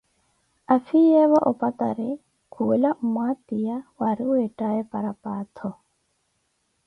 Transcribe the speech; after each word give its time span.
Afiyeevo 0.75 1.37
opatari 1.51 2.09
khuwela 2.53 2.89
mmwatiya 3.03 3.75
wari 3.99 4.23
weethaye 4.31 4.81
parapaattho. 4.91 5.69